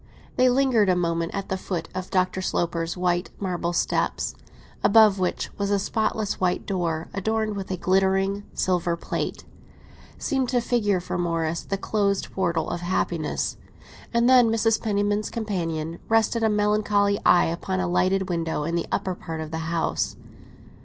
[0.35, 2.41] They lingered a moment at the foot of Dr.
[2.41, 4.33] Sloper's white marble steps,
[4.83, 9.45] above which a spotless white door, adorned with a glittering silver plate,
[10.17, 13.57] seemed to figure, for Morris, the closed portal of happiness;
[14.11, 14.81] and then Mrs.
[14.81, 19.51] Penniman's companion rested a melancholy eye upon a lighted window in the upper part of
[19.51, 20.15] the house.